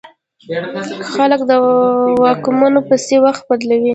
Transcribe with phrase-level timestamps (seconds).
[1.13, 1.51] خلک د
[2.23, 3.89] واکمنو پسې وخت بدلوي.